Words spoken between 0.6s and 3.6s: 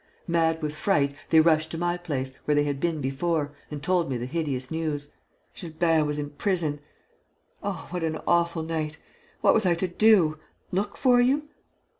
with fright, they rushed to my place, where they had been before,